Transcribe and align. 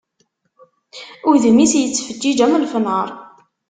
Udem-is 1.29 1.73
yettfeǧǧiǧ 1.77 2.39
am 2.45 2.53
lefnar. 2.63 3.09